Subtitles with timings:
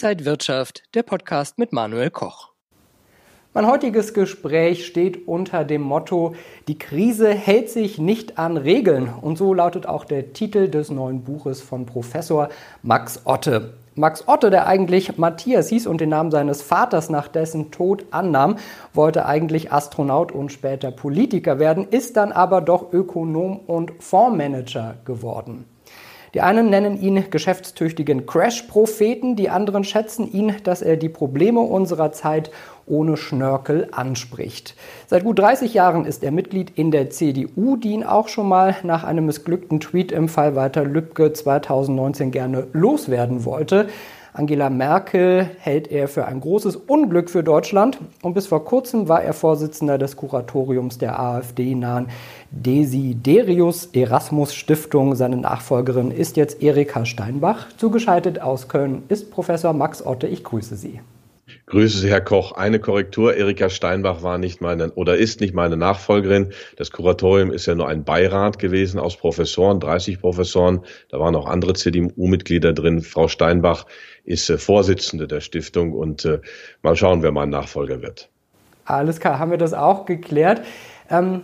[0.00, 2.52] Inside Wirtschaft, der Podcast mit Manuel Koch.
[3.52, 6.36] Mein heutiges Gespräch steht unter dem Motto,
[6.68, 9.12] die Krise hält sich nicht an Regeln.
[9.20, 12.48] Und so lautet auch der Titel des neuen Buches von Professor
[12.84, 13.74] Max Otte.
[13.96, 18.54] Max Otte, der eigentlich Matthias hieß und den Namen seines Vaters nach dessen Tod annahm,
[18.94, 25.64] wollte eigentlich Astronaut und später Politiker werden, ist dann aber doch Ökonom und Fondsmanager geworden.
[26.34, 32.12] Die einen nennen ihn geschäftstüchtigen Crash-Propheten, die anderen schätzen ihn, dass er die Probleme unserer
[32.12, 32.50] Zeit
[32.86, 34.74] ohne Schnörkel anspricht.
[35.06, 38.76] Seit gut 30 Jahren ist er Mitglied in der CDU, die ihn auch schon mal
[38.82, 43.88] nach einem missglückten Tweet im Fall Walter Lübcke 2019 gerne loswerden wollte.
[44.38, 49.20] Angela Merkel hält er für ein großes Unglück für Deutschland und bis vor kurzem war
[49.20, 52.06] er Vorsitzender des Kuratoriums der AfD-nahen
[52.52, 55.16] Desiderius Erasmus Stiftung.
[55.16, 57.66] Seine Nachfolgerin ist jetzt Erika Steinbach.
[57.78, 60.28] Zugeschaltet aus Köln ist Professor Max Otte.
[60.28, 61.00] Ich grüße Sie.
[61.66, 62.52] Grüße Sie, Herr Koch.
[62.52, 63.36] Eine Korrektur.
[63.36, 66.52] Erika Steinbach war nicht meine oder ist nicht meine Nachfolgerin.
[66.76, 70.80] Das Kuratorium ist ja nur ein Beirat gewesen aus Professoren, 30 Professoren.
[71.10, 73.02] Da waren auch andere CDU-Mitglieder drin.
[73.02, 73.86] Frau Steinbach
[74.28, 76.40] ist äh, Vorsitzende der Stiftung und äh,
[76.82, 78.28] mal schauen, wer mein Nachfolger wird.
[78.84, 80.62] Alles klar, haben wir das auch geklärt.
[81.10, 81.42] Ähm,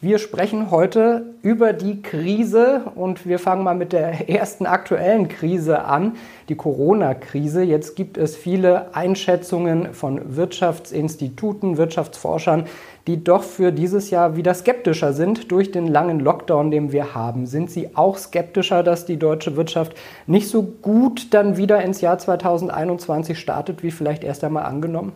[0.00, 5.84] wir sprechen heute über die Krise und wir fangen mal mit der ersten aktuellen Krise
[5.84, 6.12] an,
[6.48, 7.62] die Corona-Krise.
[7.62, 12.66] Jetzt gibt es viele Einschätzungen von Wirtschaftsinstituten, Wirtschaftsforschern,
[13.08, 17.46] die doch für dieses Jahr wieder skeptischer sind durch den langen Lockdown, den wir haben.
[17.46, 19.94] Sind Sie auch skeptischer, dass die deutsche Wirtschaft
[20.28, 25.12] nicht so gut dann wieder ins Jahr 2021 startet, wie vielleicht erst einmal angenommen?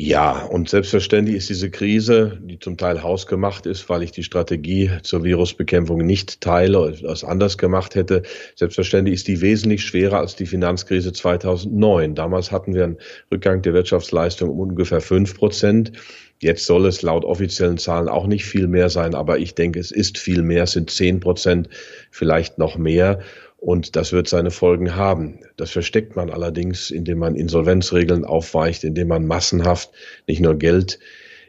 [0.00, 4.92] Ja, und selbstverständlich ist diese Krise, die zum Teil hausgemacht ist, weil ich die Strategie
[5.02, 8.22] zur Virusbekämpfung nicht teile oder es anders gemacht hätte,
[8.54, 12.14] selbstverständlich ist die wesentlich schwerer als die Finanzkrise 2009.
[12.14, 12.98] Damals hatten wir einen
[13.32, 15.90] Rückgang der Wirtschaftsleistung um ungefähr fünf Prozent.
[16.38, 19.90] Jetzt soll es laut offiziellen Zahlen auch nicht viel mehr sein, aber ich denke, es
[19.90, 21.70] ist viel mehr, es sind zehn Prozent,
[22.12, 23.18] vielleicht noch mehr.
[23.58, 25.40] Und das wird seine Folgen haben.
[25.56, 29.90] Das versteckt man allerdings, indem man Insolvenzregeln aufweicht, indem man massenhaft
[30.28, 31.00] nicht nur Geld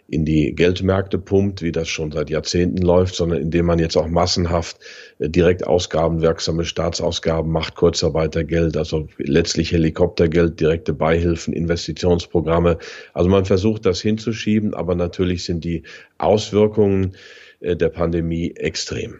[0.09, 4.07] in die Geldmärkte pumpt, wie das schon seit Jahrzehnten läuft, sondern indem man jetzt auch
[4.07, 4.79] massenhaft
[5.19, 12.79] äh, direkt ausgabenwirksame Staatsausgaben macht, Kurzarbeitergeld, also letztlich Helikoptergeld, direkte Beihilfen, Investitionsprogramme.
[13.13, 15.83] Also man versucht das hinzuschieben, aber natürlich sind die
[16.17, 17.15] Auswirkungen
[17.59, 19.19] äh, der Pandemie extrem.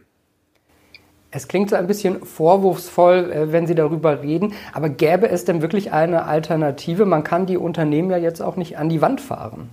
[1.32, 5.62] Es klingt so ein bisschen vorwurfsvoll, äh, wenn Sie darüber reden, aber gäbe es denn
[5.62, 7.06] wirklich eine Alternative?
[7.06, 9.70] Man kann die Unternehmen ja jetzt auch nicht an die Wand fahren.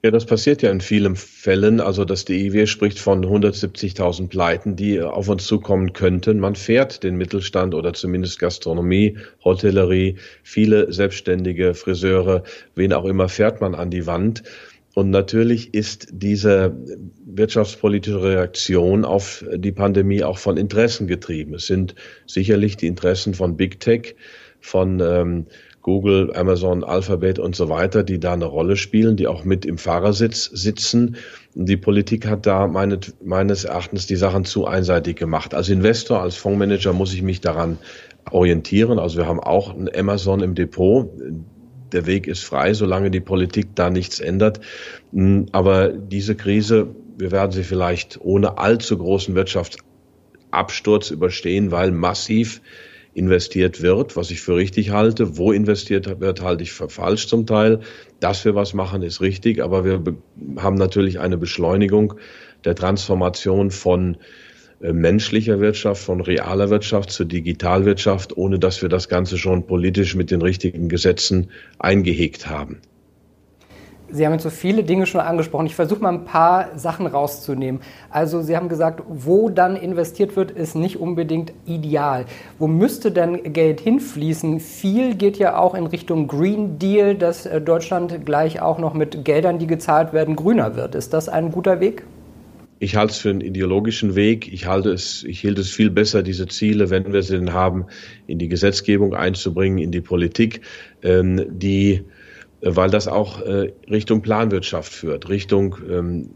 [0.00, 1.80] Ja, das passiert ja in vielen Fällen.
[1.80, 6.38] Also das DIW spricht von 170.000 Pleiten, die auf uns zukommen könnten.
[6.38, 12.44] Man fährt den Mittelstand oder zumindest Gastronomie, Hotellerie, viele Selbstständige, Friseure,
[12.76, 14.44] wen auch immer fährt man an die Wand.
[14.98, 16.74] Und natürlich ist diese
[17.24, 21.54] wirtschaftspolitische Reaktion auf die Pandemie auch von Interessen getrieben.
[21.54, 21.94] Es sind
[22.26, 24.16] sicherlich die Interessen von Big Tech,
[24.58, 25.46] von ähm,
[25.82, 29.78] Google, Amazon, Alphabet und so weiter, die da eine Rolle spielen, die auch mit im
[29.78, 31.14] Fahrersitz sitzen.
[31.54, 35.54] Die Politik hat da meine, meines Erachtens die Sachen zu einseitig gemacht.
[35.54, 37.78] Als Investor, als Fondsmanager muss ich mich daran
[38.32, 38.98] orientieren.
[38.98, 41.08] Also wir haben auch ein Amazon im Depot
[41.92, 44.60] der Weg ist frei, solange die Politik da nichts ändert.
[45.12, 52.60] Hm, aber diese Krise, wir werden sie vielleicht ohne allzu großen Wirtschaftsabsturz überstehen, weil massiv
[53.14, 55.36] investiert wird, was ich für richtig halte.
[55.36, 57.80] Wo investiert wird, halte ich für falsch zum Teil.
[58.20, 60.02] Dass wir was machen, ist richtig, aber wir
[60.56, 62.14] haben natürlich eine Beschleunigung
[62.64, 64.18] der Transformation von
[64.80, 70.30] menschlicher Wirtschaft, von realer Wirtschaft zur Digitalwirtschaft, ohne dass wir das Ganze schon politisch mit
[70.30, 72.80] den richtigen Gesetzen eingehegt haben.
[74.10, 75.66] Sie haben jetzt so viele Dinge schon angesprochen.
[75.66, 77.82] Ich versuche mal ein paar Sachen rauszunehmen.
[78.08, 82.24] Also Sie haben gesagt, wo dann investiert wird, ist nicht unbedingt ideal.
[82.58, 84.60] Wo müsste denn Geld hinfließen?
[84.60, 89.26] Viel geht ja auch in Richtung Green Deal, dass äh, Deutschland gleich auch noch mit
[89.26, 90.94] Geldern, die gezahlt werden, grüner wird.
[90.94, 92.04] Ist das ein guter Weg?
[92.80, 94.52] Ich halte es für einen ideologischen Weg.
[94.52, 97.86] Ich halte es, ich hielt es viel besser, diese Ziele, wenn wir sie denn haben,
[98.26, 100.60] in die Gesetzgebung einzubringen, in die Politik,
[101.02, 102.02] ähm, die,
[102.60, 106.30] äh, weil das auch äh, Richtung Planwirtschaft führt, Richtung ähm,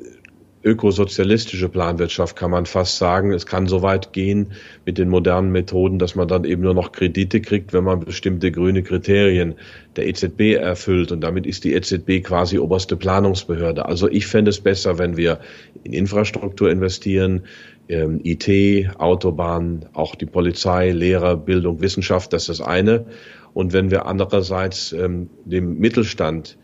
[0.65, 3.33] ökosozialistische Planwirtschaft, kann man fast sagen.
[3.33, 4.53] Es kann so weit gehen
[4.87, 8.53] mit den modernen Methoden, dass man dann eben nur noch Kredite kriegt, wenn man bestimmte
[8.53, 9.55] grüne Kriterien
[9.97, 11.11] der EZB erfüllt.
[11.13, 13.87] Und damit ist die EZB quasi oberste Planungsbehörde.
[13.87, 15.41] Also ich fände es besser, wenn wir
[15.83, 17.43] in Infrastruktur investieren,
[17.89, 18.49] ähm, IT,
[18.99, 23.07] Autobahn, auch die Polizei, Lehrer, Bildung, Wissenschaft, das ist das eine.
[23.55, 26.57] Und wenn wir andererseits ähm, dem Mittelstand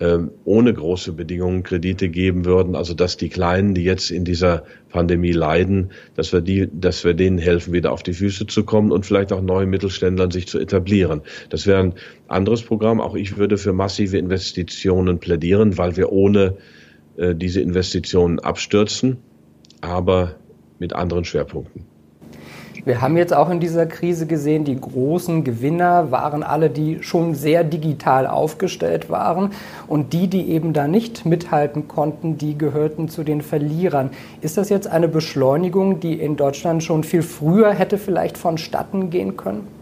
[0.00, 4.64] ähm, ohne große Bedingungen Kredite geben würden, also dass die Kleinen, die jetzt in dieser
[4.90, 8.92] Pandemie leiden, dass wir die, dass wir denen helfen, wieder auf die Füße zu kommen
[8.92, 11.22] und vielleicht auch neue Mittelständlern sich zu etablieren.
[11.50, 11.94] Das wäre ein
[12.28, 13.00] anderes Programm.
[13.00, 16.56] Auch ich würde für massive Investitionen plädieren, weil wir ohne
[17.16, 19.18] äh, diese Investitionen abstürzen,
[19.80, 20.36] aber
[20.78, 21.97] mit anderen Schwerpunkten.
[22.84, 27.34] Wir haben jetzt auch in dieser Krise gesehen, die großen Gewinner waren alle, die schon
[27.34, 29.50] sehr digital aufgestellt waren.
[29.86, 34.10] Und die, die eben da nicht mithalten konnten, die gehörten zu den Verlierern.
[34.40, 39.36] Ist das jetzt eine Beschleunigung, die in Deutschland schon viel früher hätte vielleicht vonstatten gehen
[39.36, 39.77] können?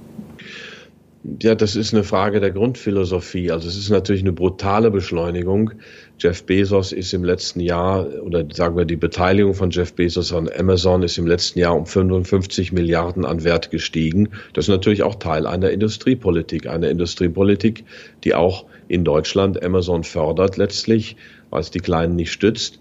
[1.43, 3.51] Ja, das ist eine Frage der Grundphilosophie.
[3.51, 5.73] Also es ist natürlich eine brutale Beschleunigung.
[6.19, 10.49] Jeff Bezos ist im letzten Jahr, oder sagen wir die Beteiligung von Jeff Bezos an
[10.57, 14.29] Amazon ist im letzten Jahr um 55 Milliarden an Wert gestiegen.
[14.53, 17.85] Das ist natürlich auch Teil einer Industriepolitik, einer Industriepolitik,
[18.23, 21.17] die auch in Deutschland Amazon fördert letztlich,
[21.51, 22.79] weil es die Kleinen nicht stützt.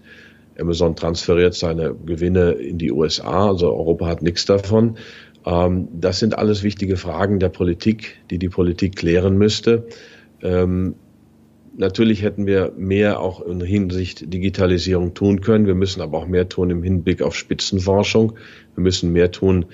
[0.58, 4.96] Amazon transferiert seine Gewinne in die USA, also Europa hat nichts davon.
[5.46, 9.86] Ähm, das sind alles wichtige Fragen der Politik, die die Politik klären müsste.
[10.42, 10.96] Ähm,
[11.76, 15.66] natürlich hätten wir mehr auch in Hinsicht Digitalisierung tun können.
[15.66, 18.32] Wir müssen aber auch mehr tun im Hinblick auf Spitzenforschung.
[18.74, 19.66] Wir müssen mehr tun,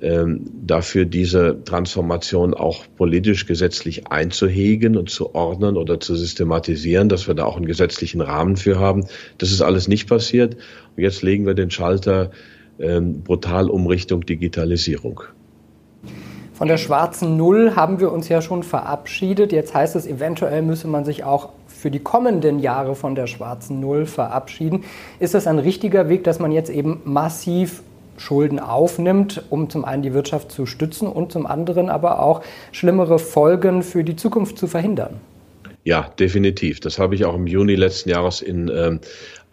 [0.00, 7.28] ähm, dafür diese Transformation auch politisch gesetzlich einzuhegen und zu ordnen oder zu systematisieren, dass
[7.28, 9.04] wir da auch einen gesetzlichen Rahmen für haben.
[9.38, 10.56] Das ist alles nicht passiert.
[10.96, 12.32] Und jetzt legen wir den Schalter
[12.78, 15.22] ähm, brutal um Richtung Digitalisierung.
[16.54, 19.52] Von der schwarzen Null haben wir uns ja schon verabschiedet.
[19.52, 23.80] Jetzt heißt es, eventuell müsse man sich auch für die kommenden Jahre von der schwarzen
[23.80, 24.84] Null verabschieden.
[25.18, 27.82] Ist das ein richtiger Weg, dass man jetzt eben massiv
[28.16, 33.18] Schulden aufnimmt, um zum einen die Wirtschaft zu stützen und zum anderen aber auch schlimmere
[33.18, 35.18] Folgen für die Zukunft zu verhindern?
[35.84, 36.78] Ja, definitiv.
[36.78, 39.00] Das habe ich auch im Juni letzten Jahres in ähm,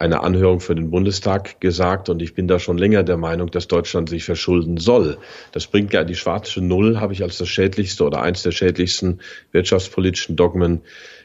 [0.00, 3.68] einer Anhörung für den Bundestag gesagt und ich bin da schon länger der Meinung, dass
[3.68, 5.18] Deutschland sich verschulden soll.
[5.52, 9.20] Das bringt ja die schwarze Null, habe ich als das schädlichste oder eins der schädlichsten
[9.52, 10.80] wirtschaftspolitischen Dogmen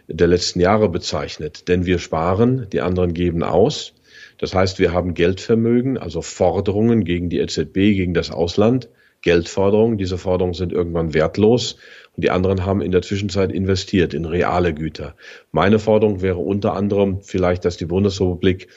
[0.10, 1.70] der letzten Jahre bezeichnet.
[1.70, 3.94] Denn wir sparen, die anderen geben aus.
[4.40, 8.90] Das heißt, wir haben Geldvermögen, also Forderungen gegen die EZB, gegen das Ausland.
[9.22, 9.98] Geldforderungen.
[9.98, 11.78] Diese Forderungen sind irgendwann wertlos
[12.16, 15.16] und die anderen haben in der Zwischenzeit investiert in reale Güter.
[15.52, 18.68] Meine Forderung wäre unter anderem vielleicht, dass die Bundesrepublik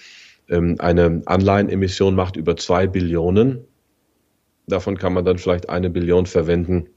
[0.48, 3.64] ähm, eine Anleihenemission macht über zwei Billionen.
[4.66, 6.88] Davon kann man dann vielleicht eine Billion verwenden,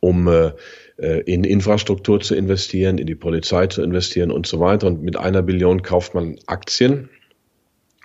[0.00, 0.52] um äh,
[0.98, 4.86] äh, in Infrastruktur zu investieren, in die Polizei zu investieren und so weiter.
[4.86, 7.08] Und mit einer Billion kauft man Aktien,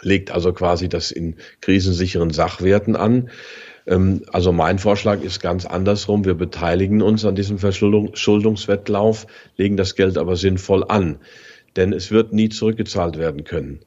[0.02, 3.30] legt also quasi das in krisensicheren Sachwerten an.
[3.86, 6.26] Ähm, also mein Vorschlag ist ganz andersrum.
[6.26, 9.28] Wir beteiligen uns an diesem Verschuldungswettlauf,
[9.58, 11.18] legen das Geld aber sinnvoll an.
[11.76, 13.80] Denn es wird nie zurückgezahlt werden können.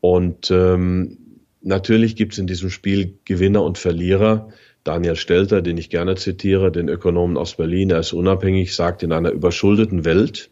[0.00, 1.18] Und ähm,
[1.62, 4.48] natürlich gibt es in diesem Spiel Gewinner und Verlierer.
[4.84, 9.12] Daniel Stelter, den ich gerne zitiere, den Ökonomen aus Berlin, er ist unabhängig, sagt, in
[9.12, 10.50] einer überschuldeten Welt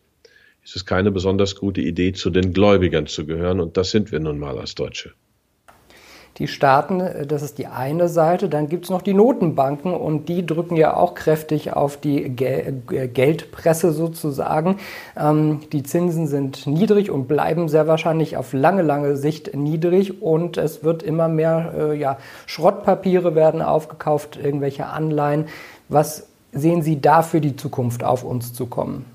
[0.64, 3.60] ist es keine besonders gute Idee, zu den Gläubigern zu gehören.
[3.60, 5.12] Und das sind wir nun mal als Deutsche
[6.38, 7.00] die Staaten.
[7.00, 8.48] Äh, das ist die eine Seite.
[8.48, 12.72] Dann gibt es noch die Notenbanken und die drücken ja auch kräftig auf die äh,
[13.08, 14.76] Geldpresse sozusagen.
[15.16, 20.56] Ähm, die Zinsen sind niedrig und bleiben sehr wahrscheinlich auf lange, lange Sicht niedrig und
[20.56, 25.46] es wird immer mehr äh, ja, Schrottpapiere werden aufgekauft, irgendwelche Anleihen.
[25.88, 29.13] Was sehen Sie da für die Zukunft auf uns zu kommen?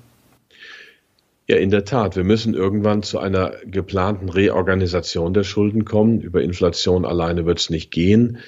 [1.50, 2.14] Ja, in der Tat.
[2.14, 6.20] Wir müssen irgendwann zu einer geplanten Reorganisation der Schulden kommen.
[6.20, 8.38] Über Inflation alleine wird es nicht gehen.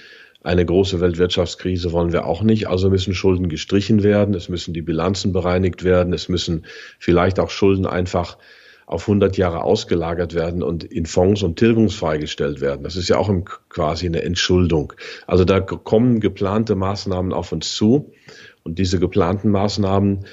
[0.44, 2.68] Eine große Weltwirtschaftskrise wollen wir auch nicht.
[2.68, 4.36] Also müssen Schulden gestrichen werden.
[4.36, 6.12] Es müssen die Bilanzen bereinigt werden.
[6.12, 6.64] Es müssen
[7.00, 8.38] vielleicht auch Schulden einfach
[8.86, 12.84] auf 100 Jahre ausgelagert werden und in Fonds und tilgungsfrei gestellt werden.
[12.84, 13.28] Das ist ja auch
[13.68, 14.92] quasi eine Entschuldung.
[15.26, 18.12] Also da kommen geplante Maßnahmen auf uns zu.
[18.62, 20.24] Und diese geplanten Maßnahmen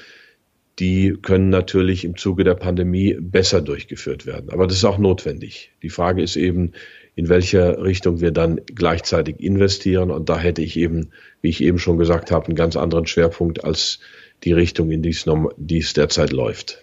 [0.80, 4.50] die können natürlich im Zuge der Pandemie besser durchgeführt werden.
[4.50, 5.70] Aber das ist auch notwendig.
[5.82, 6.72] Die Frage ist eben,
[7.14, 10.10] in welcher Richtung wir dann gleichzeitig investieren.
[10.10, 11.10] Und da hätte ich eben,
[11.42, 14.00] wie ich eben schon gesagt habe, einen ganz anderen Schwerpunkt als
[14.42, 15.10] die Richtung, in die
[15.78, 16.82] es, derzeit läuft.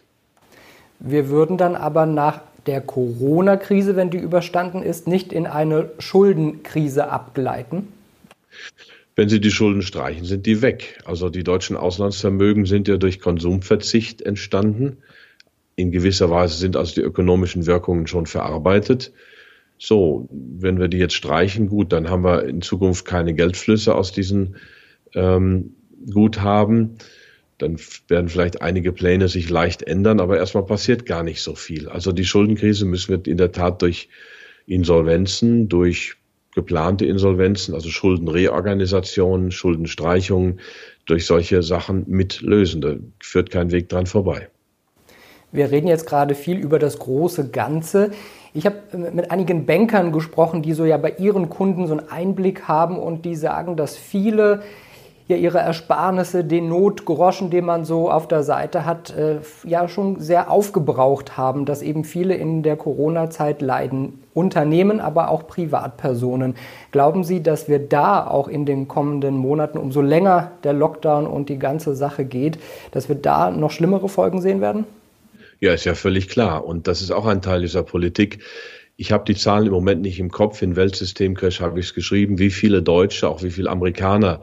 [0.99, 7.09] Wir würden dann aber nach der Corona-Krise, wenn die überstanden ist, nicht in eine Schuldenkrise
[7.09, 7.87] abgleiten?
[9.17, 10.99] Wenn Sie die Schulden streichen, sind die weg.
[11.03, 14.97] Also die deutschen Auslandsvermögen sind ja durch Konsumverzicht entstanden.
[15.75, 19.11] In gewisser Weise sind also die ökonomischen Wirkungen schon verarbeitet.
[19.79, 24.11] So, wenn wir die jetzt streichen, gut, dann haben wir in Zukunft keine Geldflüsse aus
[24.11, 24.57] diesen
[25.15, 25.73] ähm,
[26.13, 26.99] Guthaben.
[27.57, 31.89] Dann werden vielleicht einige Pläne sich leicht ändern, aber erstmal passiert gar nicht so viel.
[31.89, 34.09] Also die Schuldenkrise müssen wir in der Tat durch
[34.67, 36.17] Insolvenzen, durch
[36.57, 40.59] geplante Insolvenzen, also Schuldenreorganisationen, Schuldenstreichungen,
[41.05, 42.81] durch solche Sachen mitlösen.
[42.81, 44.49] Da führt kein Weg dran vorbei.
[45.51, 48.09] Wir reden jetzt gerade viel über das große Ganze.
[48.55, 52.67] Ich habe mit einigen Bankern gesprochen, die so ja bei ihren Kunden so einen Einblick
[52.67, 54.63] haben und die sagen, dass viele
[55.27, 60.19] ja ihre Ersparnisse, den Notgroschen, den man so auf der Seite hat, äh, ja schon
[60.19, 64.23] sehr aufgebraucht haben, dass eben viele in der Corona-Zeit leiden.
[64.33, 66.55] Unternehmen, aber auch Privatpersonen.
[66.91, 71.49] Glauben Sie, dass wir da auch in den kommenden Monaten, umso länger der Lockdown und
[71.49, 72.59] die ganze Sache geht,
[72.91, 74.85] dass wir da noch schlimmere Folgen sehen werden?
[75.59, 76.65] Ja, ist ja völlig klar.
[76.65, 78.43] Und das ist auch ein Teil dieser Politik.
[78.95, 80.61] Ich habe die Zahlen im Moment nicht im Kopf.
[80.61, 84.41] In Weltsystemcrash habe ich es geschrieben, wie viele Deutsche, auch wie viele Amerikaner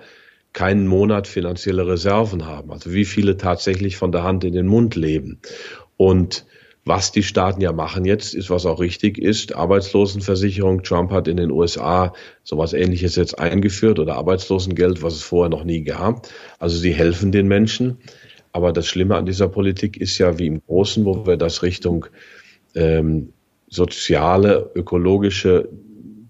[0.55, 2.73] keinen Monat finanzielle Reserven haben.
[2.73, 5.41] Also wie viele tatsächlich von der Hand in den Mund leben.
[5.97, 6.47] Und
[6.87, 10.83] was die Staaten ja machen jetzt, ist, was auch richtig ist, Arbeitslosenversicherung.
[10.83, 15.65] Trump hat in den USA sowas ähnliches jetzt eingeführt oder Arbeitslosengeld, was es vorher noch
[15.65, 16.29] nie gab.
[16.59, 17.99] Also sie helfen den Menschen.
[18.53, 22.07] Aber das Schlimme an dieser Politik ist ja wie im Großen, wo wir das Richtung
[22.77, 23.33] ähm,
[23.69, 25.69] soziale, ökologische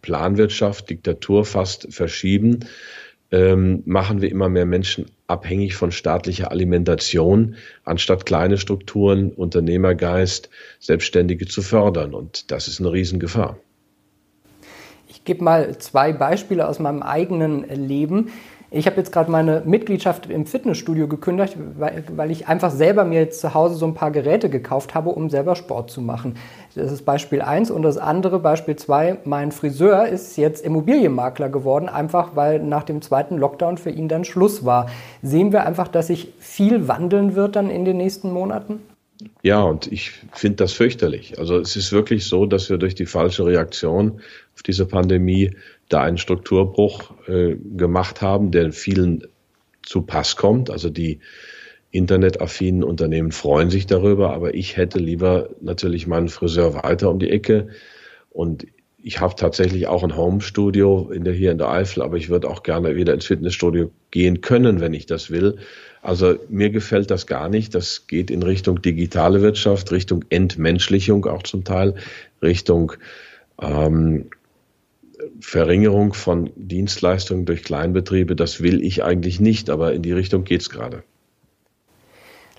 [0.01, 2.61] Planwirtschaft, Diktatur fast verschieben
[3.35, 11.47] ähm, machen wir immer mehr Menschen abhängig von staatlicher Alimentation, anstatt kleine Strukturen, Unternehmergeist, Selbstständige
[11.47, 12.15] zu fördern.
[12.15, 13.59] Und das ist eine Riesengefahr.
[15.09, 18.31] Ich gebe mal zwei Beispiele aus meinem eigenen Leben.
[18.77, 23.21] Ich habe jetzt gerade meine Mitgliedschaft im Fitnessstudio gekündigt, weil, weil, ich einfach selber mir
[23.21, 26.35] jetzt zu Hause so ein paar Geräte gekauft habe, um selber Sport zu machen.
[26.75, 27.71] Das ist Beispiel 1.
[27.71, 33.01] Und das andere, Beispiel 2, mein Friseur ist jetzt Immobilienmakler geworden, einfach weil nach dem
[33.01, 34.91] zweiten Lockdown für ihn dann Schluss war.
[35.23, 38.81] Sehen wir einfach, dass sich viel wandeln wird dann in den nächsten Monaten?
[39.43, 41.39] Ja, und ich finde das fürchterlich.
[41.39, 44.21] Also es ist wirklich so, dass wir durch die falsche Reaktion
[44.55, 45.55] auf diese Pandemie
[45.89, 49.27] da einen Strukturbruch äh, gemacht haben, der vielen
[49.83, 50.71] zu Pass kommt.
[50.71, 51.21] Also die
[51.91, 57.31] internetaffinen Unternehmen freuen sich darüber, aber ich hätte lieber natürlich meinen Friseur weiter um die
[57.31, 57.69] Ecke.
[58.31, 58.67] Und
[59.01, 62.49] ich habe tatsächlich auch ein Home-Studio in der, hier in der Eifel, aber ich würde
[62.49, 65.59] auch gerne wieder ins Fitnessstudio gehen können, wenn ich das will.
[66.01, 67.75] Also mir gefällt das gar nicht.
[67.75, 71.95] Das geht in Richtung digitale Wirtschaft, Richtung Entmenschlichung auch zum Teil,
[72.43, 72.95] Richtung
[73.61, 74.31] ähm,
[75.41, 80.61] Verringerung von Dienstleistungen durch Kleinbetriebe, das will ich eigentlich nicht, aber in die Richtung geht
[80.61, 81.03] es gerade.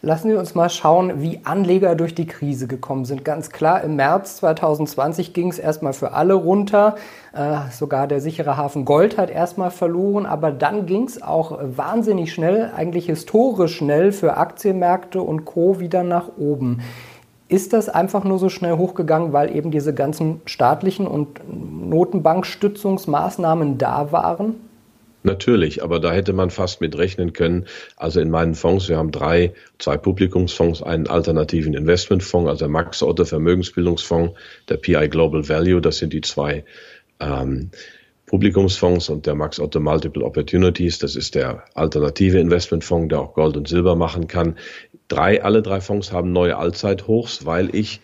[0.05, 3.25] Lassen Sie uns mal schauen, wie Anleger durch die Krise gekommen sind.
[3.25, 6.93] Ganz klar, im März 2020 ging es erstmal für alle runter.
[7.33, 12.31] Äh, sogar der sichere Hafen Gold hat erstmal verloren, aber dann ging es auch wahnsinnig
[12.31, 15.79] schnell, eigentlich historisch schnell für Aktienmärkte und Co.
[15.79, 16.81] wieder nach oben.
[17.47, 24.11] Ist das einfach nur so schnell hochgegangen, weil eben diese ganzen staatlichen und Notenbankstützungsmaßnahmen da
[24.11, 24.55] waren?
[25.25, 27.65] Natürlich, aber da hätte man fast mit rechnen können.
[27.97, 33.01] Also in meinen Fonds, wir haben drei, zwei Publikumsfonds, einen alternativen Investmentfonds, also der Max
[33.01, 34.35] Otto Vermögensbildungsfonds,
[34.69, 36.63] der PI Global Value, das sind die zwei
[37.19, 37.71] ähm,
[38.27, 43.57] Publikumsfonds und der Max Otto Multiple Opportunities, das ist der alternative Investmentfonds, der auch Gold
[43.57, 44.55] und Silber machen kann.
[45.07, 48.01] Drei, alle drei Fonds haben neue Allzeithochs, weil ich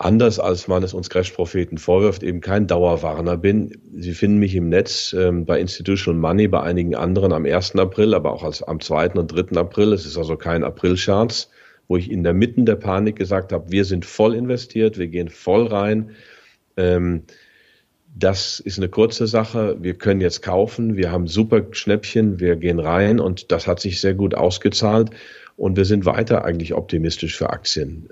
[0.00, 3.78] anders als man es uns Crash-Propheten vorwirft, eben kein Dauerwarner bin.
[3.94, 7.76] Sie finden mich im Netz äh, bei Institutional Money, bei einigen anderen am 1.
[7.76, 9.10] April, aber auch als, am 2.
[9.10, 9.58] und 3.
[9.60, 9.92] April.
[9.92, 11.50] Es ist also kein April-Charts,
[11.86, 15.28] wo ich in der Mitte der Panik gesagt habe, wir sind voll investiert, wir gehen
[15.28, 16.12] voll rein.
[16.78, 17.24] Ähm,
[18.14, 19.76] das ist eine kurze Sache.
[19.80, 20.96] Wir können jetzt kaufen.
[20.96, 22.40] Wir haben super Schnäppchen.
[22.40, 25.10] Wir gehen rein und das hat sich sehr gut ausgezahlt.
[25.60, 28.08] Und wir sind weiter eigentlich optimistisch für Aktien.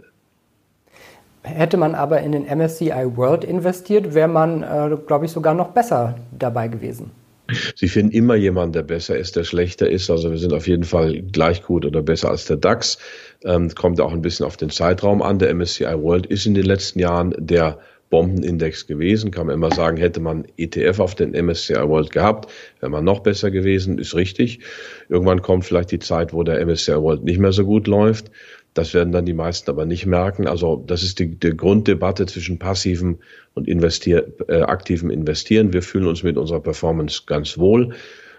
[1.43, 5.69] Hätte man aber in den MSCI World investiert, wäre man, äh, glaube ich, sogar noch
[5.69, 7.11] besser dabei gewesen.
[7.75, 10.11] Sie finden immer jemanden, der besser ist, der schlechter ist.
[10.11, 12.99] Also wir sind auf jeden Fall gleich gut oder besser als der DAX.
[13.43, 15.39] Ähm, kommt auch ein bisschen auf den Zeitraum an.
[15.39, 17.79] Der MSCI World ist in den letzten Jahren der
[18.11, 19.31] Bombenindex gewesen.
[19.31, 22.51] Kann man immer sagen, hätte man ETF auf den MSCI World gehabt,
[22.81, 24.61] wäre man noch besser gewesen, ist richtig.
[25.09, 28.31] Irgendwann kommt vielleicht die Zeit, wo der MSCI World nicht mehr so gut läuft.
[28.75, 30.47] Das werden dann die meisten aber nicht merken.
[30.47, 33.19] Also das ist die, die Grunddebatte zwischen passivem
[33.55, 35.73] und investier, äh, aktivem Investieren.
[35.73, 37.95] Wir fühlen uns mit unserer Performance ganz wohl.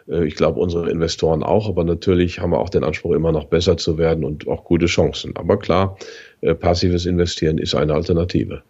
[0.07, 3.45] Äh, ich glaube, unsere Investoren auch, aber natürlich haben wir auch den Anspruch, immer noch
[3.45, 5.35] besser zu werden und auch gute Chancen.
[5.35, 5.97] Aber klar,
[6.41, 8.63] äh, passives Investieren ist eine Alternative.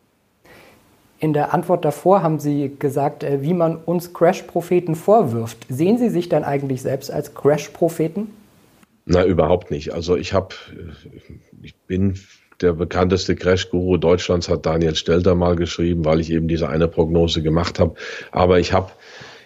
[1.19, 5.57] In der Antwort davor haben Sie gesagt, äh, wie man uns Crash-Propheten vorwirft.
[5.67, 8.29] Sehen Sie sich dann eigentlich selbst als Crash-Propheten?
[9.05, 9.93] Na, überhaupt nicht.
[9.93, 10.55] Also ich habe,
[11.61, 12.17] ich bin
[12.61, 17.41] der bekannteste Crash-Guru Deutschlands, hat Daniel Stelter mal geschrieben, weil ich eben diese eine Prognose
[17.41, 17.95] gemacht habe.
[18.31, 18.91] Aber ich habe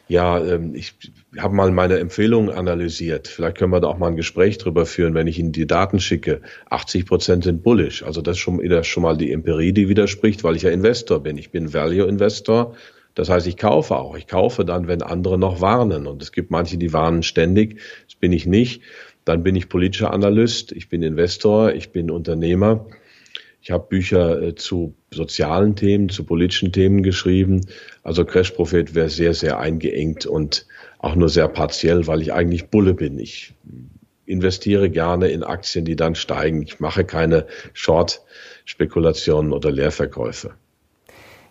[0.08, 0.94] ja, ähm, ich
[1.38, 3.28] habe mal meine Empfehlungen analysiert.
[3.28, 6.00] Vielleicht können wir da auch mal ein Gespräch drüber führen, wenn ich Ihnen die Daten
[6.00, 6.42] schicke.
[6.70, 8.04] 80 Prozent sind bullish.
[8.04, 10.70] Also das ist schon, das ist schon mal die Empirie, die widerspricht, weil ich ja
[10.70, 11.38] Investor bin.
[11.38, 12.76] Ich bin Value-Investor.
[13.16, 14.18] Das heißt, ich kaufe auch.
[14.18, 16.08] Ich kaufe dann, wenn andere noch warnen.
[16.08, 17.80] Und es gibt manche, die warnen ständig.
[18.08, 18.82] Das bin ich nicht.
[19.26, 22.86] Dann bin ich politischer Analyst, ich bin Investor, ich bin Unternehmer.
[23.64, 27.66] Ich habe Bücher äh, zu sozialen Themen, zu politischen Themen geschrieben.
[28.04, 30.68] Also Crash Prophet wäre sehr, sehr eingeengt und
[31.00, 33.18] auch nur sehr partiell, weil ich eigentlich Bulle bin.
[33.18, 33.54] Ich
[34.26, 36.62] investiere gerne in Aktien, die dann steigen.
[36.62, 40.56] Ich mache keine Short-Spekulationen oder Leerverkäufe.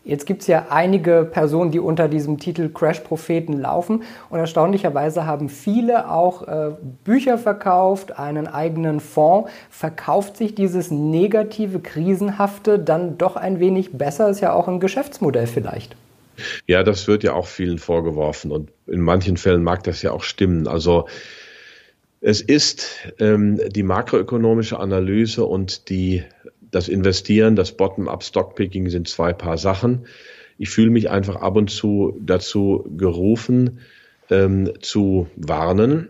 [0.04, 4.02] Jetzt gibt es ja einige Personen, die unter diesem Titel Crash-Propheten laufen.
[4.30, 6.71] Und erstaunlicherweise haben viele auch äh,
[7.04, 9.50] Bücher verkauft, einen eigenen Fonds.
[9.71, 14.28] Verkauft sich dieses negative, krisenhafte dann doch ein wenig besser?
[14.28, 15.94] Ist ja auch ein Geschäftsmodell vielleicht.
[16.66, 18.50] Ja, das wird ja auch vielen vorgeworfen.
[18.50, 20.66] Und in manchen Fällen mag das ja auch stimmen.
[20.66, 21.06] Also
[22.21, 26.25] es ist ähm, die makroökonomische Analyse und die
[26.73, 30.07] das Investieren, das Bottom-up Stockpicking sind zwei Paar Sachen.
[30.59, 33.79] Ich fühle mich einfach ab und zu dazu gerufen,
[34.31, 36.09] ähm, zu warnen,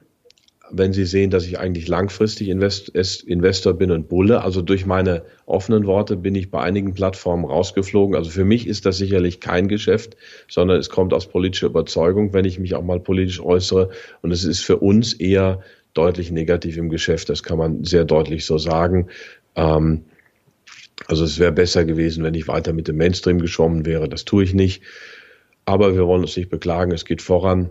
[0.70, 2.88] wenn Sie sehen, dass ich eigentlich langfristig Invest
[3.24, 4.42] Investor bin und Bulle.
[4.42, 8.16] Also durch meine offenen Worte bin ich bei einigen Plattformen rausgeflogen.
[8.16, 10.16] Also für mich ist das sicherlich kein Geschäft,
[10.48, 13.90] sondern es kommt aus politischer Überzeugung, wenn ich mich auch mal politisch äußere.
[14.22, 15.60] Und es ist für uns eher
[15.92, 17.28] deutlich negativ im Geschäft.
[17.28, 19.08] Das kann man sehr deutlich so sagen.
[19.56, 20.04] Ähm,
[21.06, 24.08] also es wäre besser gewesen, wenn ich weiter mit dem Mainstream geschwommen wäre.
[24.08, 24.82] Das tue ich nicht.
[25.64, 27.70] Aber wir wollen uns nicht beklagen, es geht voran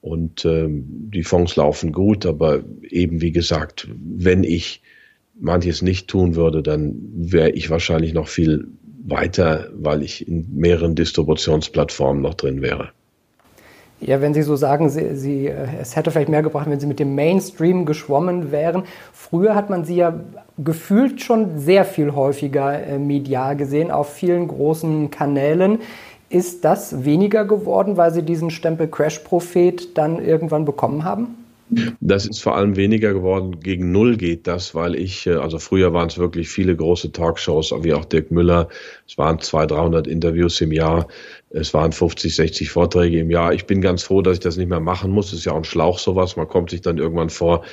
[0.00, 2.26] und ähm, die Fonds laufen gut.
[2.26, 4.82] Aber eben wie gesagt, wenn ich
[5.38, 8.68] manches nicht tun würde, dann wäre ich wahrscheinlich noch viel
[9.04, 12.92] weiter, weil ich in mehreren Distributionsplattformen noch drin wäre.
[14.06, 17.00] Ja, wenn Sie so sagen, Sie, Sie, es hätte vielleicht mehr gebracht, wenn Sie mit
[17.00, 18.82] dem Mainstream geschwommen wären.
[19.14, 20.20] Früher hat man Sie ja
[20.58, 25.78] gefühlt schon sehr viel häufiger äh, medial gesehen auf vielen großen Kanälen.
[26.28, 31.43] Ist das weniger geworden, weil Sie diesen Stempel Crash-Prophet dann irgendwann bekommen haben?
[32.00, 33.58] Das ist vor allem weniger geworden.
[33.60, 37.72] Gegen Null geht das, weil ich, äh, also früher waren es wirklich viele große Talkshows,
[37.80, 38.68] wie auch Dirk Müller.
[39.06, 41.08] Es waren 200, 300 Interviews im Jahr.
[41.50, 43.54] Es waren 50, 60 Vorträge im Jahr.
[43.54, 45.30] Ich bin ganz froh, dass ich das nicht mehr machen muss.
[45.30, 46.36] Das ist ja auch ein Schlauch sowas.
[46.36, 47.64] Man kommt sich dann irgendwann vor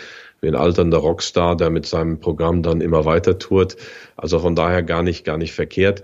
[0.42, 3.78] wie ein alternder Rockstar, der mit seinem Programm dann immer weiter tourt.
[4.16, 6.04] Also von daher gar nicht, gar nicht verkehrt.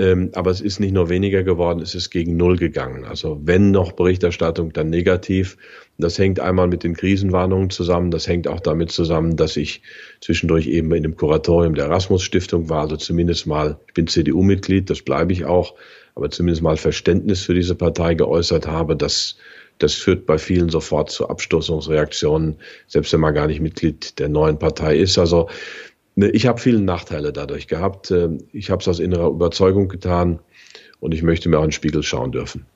[0.00, 3.04] Ähm, aber es ist nicht nur weniger geworden, es ist gegen Null gegangen.
[3.04, 5.58] Also wenn noch Berichterstattung, dann negativ.
[5.98, 8.10] Das hängt einmal mit den Krisenwarnungen zusammen.
[8.10, 9.82] Das hängt auch damit zusammen, dass ich
[10.22, 12.82] zwischendurch eben in dem Kuratorium der Erasmus Stiftung war.
[12.82, 15.74] Also zumindest mal, ich bin CDU-Mitglied, das bleibe ich auch
[16.14, 19.36] aber zumindest mal Verständnis für diese Partei geäußert habe, das,
[19.78, 24.58] das führt bei vielen sofort zu Abstoßungsreaktionen, selbst wenn man gar nicht Mitglied der neuen
[24.58, 25.18] Partei ist.
[25.18, 25.48] Also
[26.22, 28.10] ich habe viele Nachteile dadurch gehabt.
[28.10, 30.40] Ähm, ich habe es aus innerer Überzeugung getan
[31.00, 32.66] und ich möchte mir auch in den Spiegel schauen dürfen.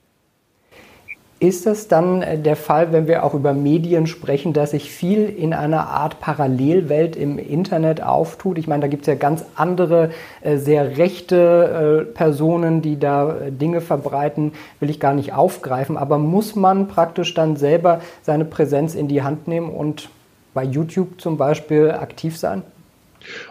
[1.40, 5.28] Ist das dann äh, der Fall, wenn wir auch über Medien sprechen, dass sich viel
[5.28, 8.56] in einer Art Parallelwelt im Internet auftut?
[8.56, 10.10] Ich meine, da gibt es ja ganz andere,
[10.42, 15.98] äh, sehr rechte äh, Personen, die da Dinge verbreiten, will ich gar nicht aufgreifen.
[15.98, 20.08] Aber muss man praktisch dann selber seine Präsenz in die Hand nehmen und
[20.54, 22.62] bei YouTube zum Beispiel aktiv sein?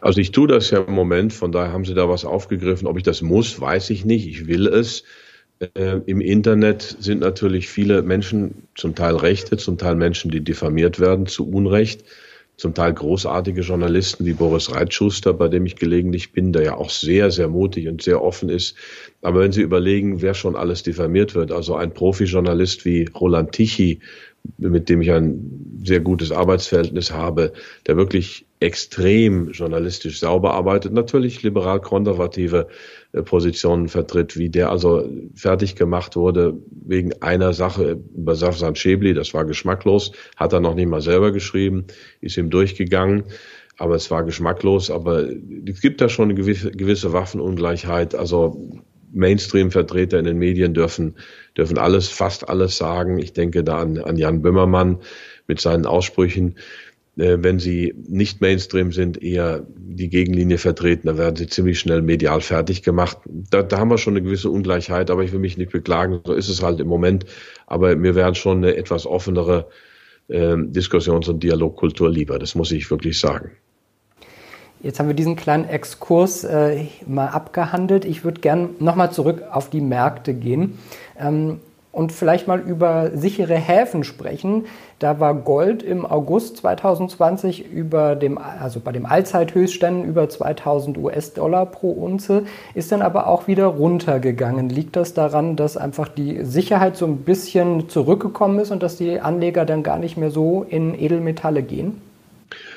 [0.02, 2.88] Also ich tue das ja im Moment, von daher haben Sie da was aufgegriffen.
[2.88, 4.28] Ob ich das muss, weiß ich nicht.
[4.28, 5.04] Ich will es.
[5.60, 11.00] Äh, Im Internet sind natürlich viele Menschen, zum Teil Rechte, zum Teil Menschen, die diffamiert
[11.00, 12.04] werden zu Unrecht,
[12.58, 16.90] zum Teil großartige Journalisten wie Boris Reitschuster, bei dem ich gelegentlich bin, der ja auch
[16.90, 18.76] sehr, sehr mutig und sehr offen ist.
[19.22, 24.00] Aber wenn Sie überlegen, wer schon alles diffamiert wird, also ein Profijournalist wie Roland Tichy,
[24.58, 27.54] mit dem ich ein sehr gutes Arbeitsverhältnis habe,
[27.88, 32.68] der wirklich extrem journalistisch sauber arbeitet, natürlich liberal-konservative
[33.12, 39.14] äh, Positionen vertritt, wie der also fertig gemacht wurde wegen einer Sache über Safsan Schäbli,
[39.14, 41.86] das war geschmacklos, hat er noch nicht mal selber geschrieben,
[42.22, 43.26] ist ihm durchgegangen.
[43.78, 44.92] aber es war geschmacklos.
[44.92, 45.28] Aber
[45.66, 48.16] es gibt da schon eine gewisse, gewisse Waffenungleichheit.
[48.16, 48.70] Also
[49.14, 51.16] Mainstream-Vertreter in den Medien dürfen,
[51.58, 53.20] dürfen alles, fast alles sagen.
[53.20, 55.00] Ich denke da an, an Jan Böhmermann
[55.48, 56.56] mit seinen Aussprüchen.
[57.18, 62.02] Äh, wenn sie nicht Mainstream sind, eher die Gegenlinie vertreten, da werden sie ziemlich schnell
[62.02, 63.18] medial fertig gemacht.
[63.26, 66.34] Da, da haben wir schon eine gewisse Ungleichheit, aber ich will mich nicht beklagen, so
[66.34, 67.26] ist es halt im Moment.
[67.68, 69.70] Aber mir wären schon eine etwas offenere
[70.28, 73.52] äh, Diskussions- und Dialogkultur lieber, das muss ich wirklich sagen.
[74.84, 78.04] Jetzt haben wir diesen kleinen Exkurs äh, mal abgehandelt.
[78.04, 80.78] Ich würde gern nochmal zurück auf die Märkte gehen
[81.18, 81.62] ähm,
[81.94, 84.66] und vielleicht mal über sichere Häfen sprechen.
[85.00, 91.66] Da war Gold im August 2020 über dem, also bei dem Allzeithöchstständen über 2000 US-Dollar
[91.68, 92.44] pro Unze,
[92.74, 94.68] ist dann aber auch wieder runtergegangen.
[94.68, 99.22] Liegt das daran, dass einfach die Sicherheit so ein bisschen zurückgekommen ist und dass die
[99.22, 102.02] Anleger dann gar nicht mehr so in Edelmetalle gehen?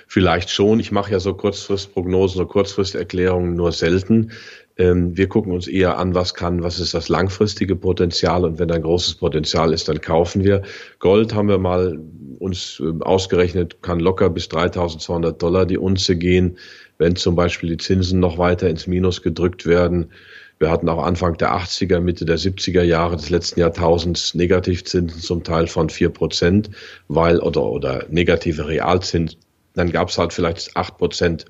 [0.06, 0.80] Vielleicht schon.
[0.80, 4.32] Ich mache ja so Kurzfristprognosen, so Kurzfristerklärungen nur selten.
[4.78, 8.70] Ähm, wir gucken uns eher an, was kann, was ist das langfristige Potenzial und wenn
[8.70, 10.62] ein großes Potenzial ist, dann kaufen wir.
[10.98, 11.98] Gold haben wir mal
[12.38, 16.58] uns ähm, ausgerechnet, kann locker bis 3.200 Dollar die Unze gehen,
[16.98, 20.10] wenn zum Beispiel die Zinsen noch weiter ins Minus gedrückt werden.
[20.58, 25.42] Wir hatten auch Anfang der 80er, Mitte der 70er Jahre des letzten Jahrtausends Negativzinsen zum
[25.42, 26.70] Teil von vier Prozent,
[27.08, 29.38] weil oder oder negative Realzinsen
[29.76, 31.44] dann gab es halt vielleicht acht Prozent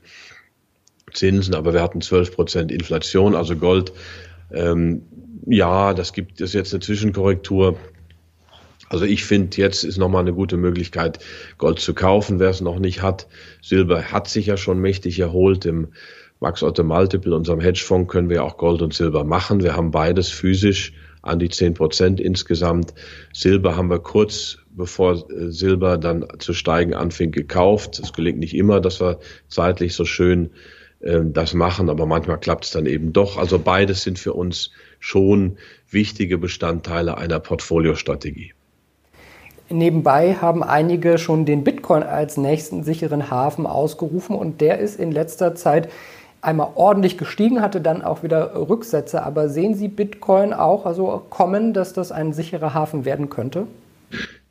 [1.14, 3.92] Zinsen, aber wir hatten zwölf Prozent Inflation, also Gold.
[4.52, 5.02] Ähm,
[5.46, 7.78] ja, das gibt es jetzt eine Zwischenkorrektur.
[8.88, 11.20] Also ich finde, jetzt ist nochmal eine gute Möglichkeit,
[11.58, 13.26] Gold zu kaufen, wer es noch nicht hat.
[13.62, 15.64] Silber hat sich ja schon mächtig erholt.
[15.64, 15.88] Im
[16.40, 19.62] Max Otte Multiple, unserem Hedgefonds, können wir auch Gold und Silber machen.
[19.62, 20.92] Wir haben beides physisch
[21.26, 22.94] an die zehn Prozent insgesamt.
[23.32, 27.98] Silber haben wir kurz bevor äh, Silber dann zu steigen anfing, gekauft.
[27.98, 30.50] Es gelingt nicht immer, dass wir zeitlich so schön
[31.00, 33.38] äh, das machen, aber manchmal klappt es dann eben doch.
[33.38, 35.56] Also beides sind für uns schon
[35.90, 38.52] wichtige Bestandteile einer Portfoliostrategie.
[39.68, 45.10] Nebenbei haben einige schon den Bitcoin als nächsten sicheren Hafen ausgerufen und der ist in
[45.10, 45.88] letzter Zeit
[46.40, 49.22] einmal ordentlich gestiegen, hatte dann auch wieder Rücksätze.
[49.22, 53.66] Aber sehen Sie Bitcoin auch also kommen, dass das ein sicherer Hafen werden könnte?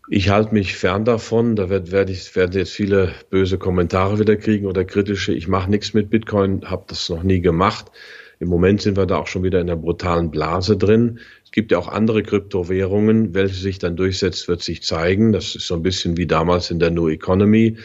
[0.10, 1.56] Ich halte mich fern davon.
[1.56, 5.34] Da werd, werd ich, werden jetzt viele böse Kommentare wieder kriegen oder kritische.
[5.34, 7.92] Ich mache nichts mit Bitcoin, habe das noch nie gemacht.
[8.40, 11.20] Im Moment sind wir da auch schon wieder in einer brutalen Blase drin.
[11.44, 13.34] Es gibt ja auch andere Kryptowährungen.
[13.34, 15.32] Welche sich dann durchsetzt, wird sich zeigen.
[15.32, 17.78] Das ist so ein bisschen wie damals in der New Economy.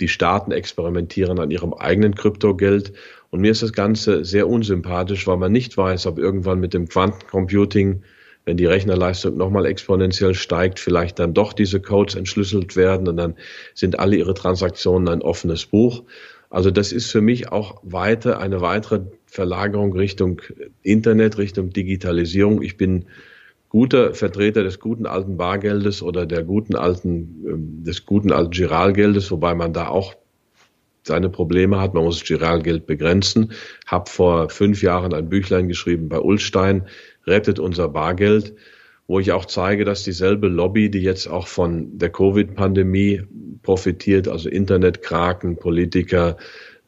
[0.00, 2.92] Die Staaten experimentieren an ihrem eigenen Kryptogeld.
[3.32, 6.88] Und mir ist das Ganze sehr unsympathisch, weil man nicht weiß, ob irgendwann mit dem
[6.88, 8.02] Quantencomputing
[8.44, 13.34] wenn die Rechnerleistung nochmal exponentiell steigt, vielleicht dann doch diese Codes entschlüsselt werden und dann
[13.74, 16.02] sind alle ihre Transaktionen ein offenes Buch.
[16.50, 20.42] Also das ist für mich auch weiter eine weitere Verlagerung Richtung
[20.82, 22.62] Internet, Richtung Digitalisierung.
[22.62, 23.06] Ich bin
[23.68, 29.30] guter Vertreter des guten alten Bargeldes oder der guten alten, ähm, des guten alten Giralgeldes,
[29.30, 30.14] wobei man da auch
[31.02, 31.94] seine Probleme hat.
[31.94, 33.52] Man muss das Giralgeld begrenzen.
[33.86, 36.86] Hab vor fünf Jahren ein Büchlein geschrieben bei Ulstein,
[37.26, 38.54] rettet unser Bargeld,
[39.06, 43.22] wo ich auch zeige, dass dieselbe Lobby, die jetzt auch von der Covid-Pandemie
[43.62, 46.36] profitiert, also Internetkraken, Politiker,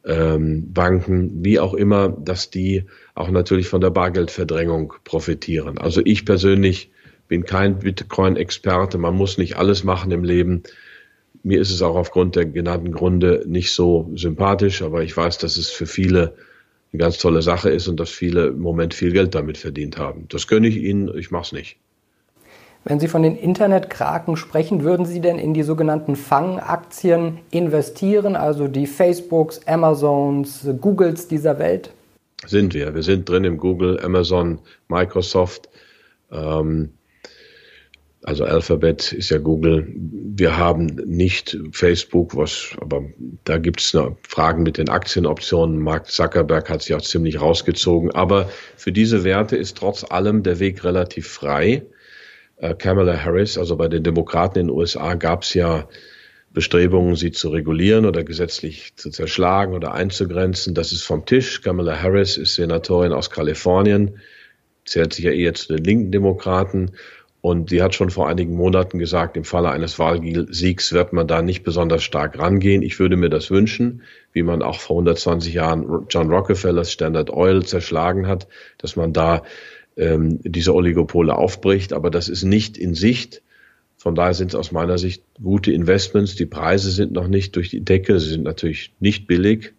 [0.05, 5.77] ähm, Banken, wie auch immer, dass die auch natürlich von der Bargeldverdrängung profitieren.
[5.77, 6.91] Also ich persönlich
[7.27, 8.97] bin kein Bitcoin-Experte.
[8.97, 10.63] Man muss nicht alles machen im Leben.
[11.45, 15.57] Mir ist es auch aufgrund der genannten Gründe nicht so sympathisch, aber ich weiß, dass
[15.57, 16.33] es für viele
[16.91, 20.25] eine ganz tolle Sache ist und dass viele im Moment viel Geld damit verdient haben.
[20.29, 21.77] Das gönne ich Ihnen, ich mache es nicht.
[22.83, 28.67] Wenn Sie von den Internetkraken sprechen, würden Sie denn in die sogenannten Fangaktien investieren, also
[28.67, 31.91] die Facebooks, Amazons, Googles dieser Welt?
[32.47, 32.95] Sind wir.
[32.95, 35.69] Wir sind drin im Google, Amazon, Microsoft.
[36.31, 36.89] Ähm,
[38.25, 39.87] also Alphabet ist ja Google.
[39.95, 43.03] Wir haben nicht Facebook, was, aber
[43.43, 43.95] da gibt es
[44.27, 45.77] Fragen mit den Aktienoptionen.
[45.77, 48.09] Mark Zuckerberg hat sich auch ziemlich rausgezogen.
[48.15, 51.85] Aber für diese Werte ist trotz allem der Weg relativ frei.
[52.57, 55.87] Äh, Kamala Harris, also bei den Demokraten in den USA gab es ja
[56.51, 60.73] Bestrebungen, sie zu regulieren oder gesetzlich zu zerschlagen oder einzugrenzen.
[60.73, 61.61] Das ist vom Tisch.
[61.61, 64.19] Kamala Harris ist Senatorin aus Kalifornien,
[64.83, 66.93] zählt sich ja eher zu den linken Demokraten
[67.45, 71.43] und sie hat schon vor einigen Monaten gesagt, im Falle eines Wahlsiegs wird man da
[71.43, 72.81] nicht besonders stark rangehen.
[72.81, 74.01] Ich würde mir das wünschen,
[74.33, 78.47] wie man auch vor 120 Jahren John Rockefellers Standard Oil zerschlagen hat,
[78.79, 79.43] dass man da
[79.95, 81.93] ähm, diese Oligopole aufbricht.
[81.93, 83.43] Aber das ist nicht in Sicht
[83.95, 86.33] Von daher sind es aus meiner Sicht gute Investments.
[86.33, 88.19] Die Preise sind noch nicht durch die Decke.
[88.19, 89.71] Sie sind natürlich nicht billig,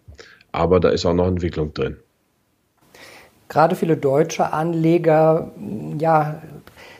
[0.53, 1.97] aber da ist auch noch Entwicklung drin.
[3.49, 5.51] Gerade viele deutsche Anleger
[5.99, 6.41] ja,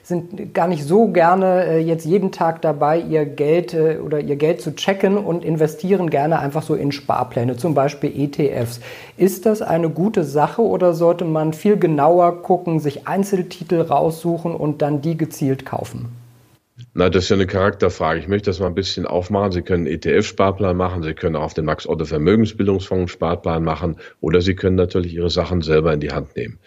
[0.07, 4.37] sind gar nicht so gerne äh, jetzt jeden Tag dabei, ihr Geld äh, oder ihr
[4.37, 8.79] Geld zu checken und investieren gerne einfach so in Sparpläne, zum Beispiel ETFs.
[9.17, 14.81] Ist das eine gute Sache oder sollte man viel genauer gucken, sich Einzeltitel raussuchen und
[14.81, 16.07] dann die gezielt kaufen?
[16.93, 18.19] Na, das ist ja eine Charakterfrage.
[18.19, 19.51] Ich möchte das mal ein bisschen aufmachen.
[19.51, 24.55] Sie können ETF-Sparplan machen, Sie können auch auf den Max-Otto Vermögensbildungsfonds Sparplan machen oder Sie
[24.55, 26.59] können natürlich Ihre Sachen selber in die Hand nehmen.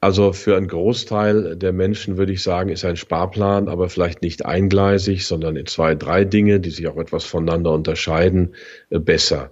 [0.00, 4.46] Also für einen Großteil der Menschen würde ich sagen, ist ein Sparplan aber vielleicht nicht
[4.46, 8.54] eingleisig, sondern in zwei, drei Dinge, die sich auch etwas voneinander unterscheiden,
[8.90, 9.50] äh, besser.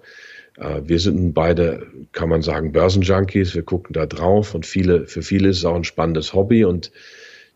[0.57, 3.57] Äh, wir sind beide, kann man sagen, Börsenjunkies.
[3.57, 6.93] Wir gucken da drauf und viele, für viele ist es auch ein spannendes Hobby und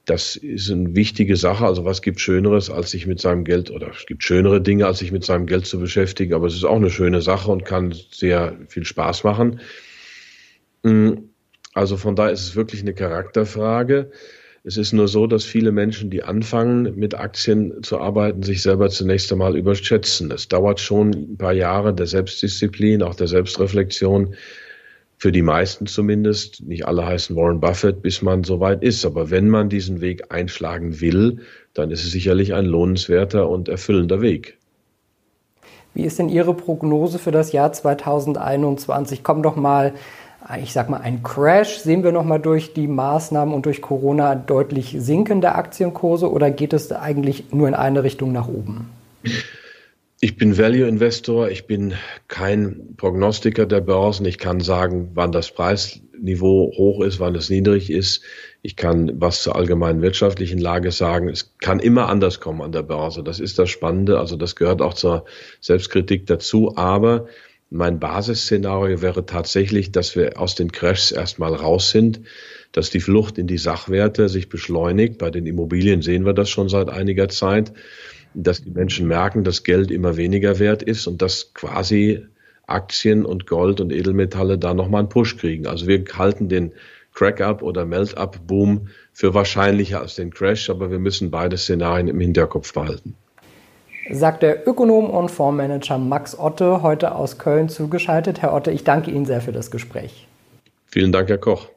[0.07, 1.67] das ist eine wichtige Sache.
[1.67, 4.99] Also was gibt Schöneres, als sich mit seinem Geld, oder es gibt schönere Dinge, als
[4.99, 7.95] sich mit seinem Geld zu beschäftigen, aber es ist auch eine schöne Sache und kann
[8.11, 9.61] sehr viel Spaß machen.
[10.83, 11.30] Mm,
[11.75, 14.11] also von daher ist es wirklich eine Charakterfrage.
[14.63, 18.91] Es ist nur so, dass viele Menschen, die anfangen, mit Aktien zu arbeiten, sich selber
[18.91, 20.31] zunächst einmal überschätzen.
[20.31, 24.35] Es dauert schon ein paar Jahre der Selbstdisziplin, auch der Selbstreflexion,
[25.17, 29.05] für die meisten zumindest, nicht alle heißen Warren Buffett, bis man soweit ist.
[29.05, 31.41] Aber wenn man diesen Weg einschlagen will,
[31.75, 34.59] dann ist es sicherlich ein lohnenswerter und erfüllender Weg.
[35.93, 39.25] Wie ist denn Ihre Prognose für das Jahr 2021?
[39.25, 39.95] Kommen doch mal,
[40.59, 41.79] ich sag mal, ein Crash.
[41.79, 46.73] Sehen wir noch mal durch die Maßnahmen und durch Corona deutlich sinkende Aktienkurse oder geht
[46.73, 48.91] es eigentlich nur in eine Richtung nach oben?
[50.23, 51.95] Ich bin Value Investor, ich bin
[52.29, 54.27] kein Prognostiker der Börsen.
[54.27, 58.23] Ich kann sagen, wann das Preisniveau hoch ist, wann es niedrig ist.
[58.61, 61.31] Ich kann was zur allgemeinen wirtschaftlichen Lage sagen.
[61.31, 63.23] Es kann immer anders kommen an der Börse.
[63.23, 64.19] Das ist das Spannende.
[64.19, 65.25] Also das gehört auch zur
[65.61, 66.77] Selbstkritik dazu.
[66.77, 67.27] Aber
[67.71, 72.21] mein Basisszenario wäre tatsächlich, dass wir aus den Crashs erstmal raus sind,
[72.73, 75.19] dass die Flucht in die Sachwerte sich beschleunigt.
[75.19, 77.73] Bei den Immobilien sehen wir das schon seit einiger Zeit
[78.35, 82.27] dass die Menschen merken, dass Geld immer weniger wert ist und dass quasi
[82.67, 85.67] Aktien und Gold und Edelmetalle da nochmal einen Push kriegen.
[85.67, 86.73] Also wir halten den
[87.13, 92.73] Crack-up oder Melt-up-Boom für wahrscheinlicher als den Crash, aber wir müssen beide Szenarien im Hinterkopf
[92.73, 93.17] behalten.
[94.13, 98.43] Sagt der Ökonom und Fondsmanager Max Otte, heute aus Köln zugeschaltet.
[98.43, 100.27] Herr Otte, ich danke Ihnen sehr für das Gespräch.
[100.87, 101.69] Vielen Dank, Herr Koch.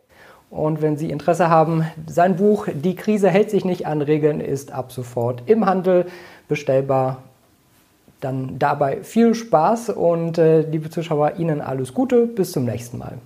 [0.49, 4.71] Und wenn Sie Interesse haben, sein Buch Die Krise hält sich nicht an Regeln ist
[4.71, 6.05] ab sofort im Handel
[6.47, 7.23] bestellbar.
[8.19, 12.25] Dann dabei viel Spaß und äh, liebe Zuschauer, Ihnen alles Gute.
[12.25, 13.17] Bis zum nächsten Mal.